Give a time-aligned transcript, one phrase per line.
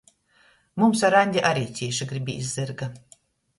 [0.83, 2.91] Mums ar Aņdi ari cīši gribīs zyrga.